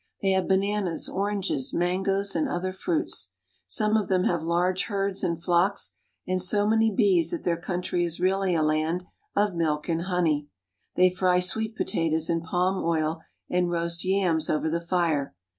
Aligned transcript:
They 0.23 0.31
have 0.31 0.47
bananas, 0.47 1.07
oranges, 1.07 1.75
mangoes, 1.75 2.35
and 2.35 2.49
other 2.49 2.73
fruits. 2.73 3.29
Some 3.67 3.95
of 3.95 4.07
them 4.07 4.23
have 4.23 4.41
large 4.41 4.85
herds 4.85 5.23
and 5.23 5.39
flocks, 5.39 5.91
and 6.27 6.41
so 6.41 6.65
many 6.65 6.89
bees 6.89 7.29
that 7.29 7.43
their 7.43 7.55
country 7.55 8.03
is 8.03 8.19
really 8.19 8.55
a 8.55 8.63
land 8.63 9.05
of 9.35 9.53
milk 9.53 9.87
and 9.89 10.01
honey. 10.01 10.47
They 10.95 11.11
fry 11.11 11.39
sweet 11.39 11.77
pota 11.77 12.09
toes 12.09 12.31
in 12.31 12.41
palm 12.41 12.83
oil 12.83 13.21
and 13.47 13.69
roast 13.69 14.03
yams 14.03 14.49
over 14.49 14.71
the 14.71 14.81
fire. 14.81 15.35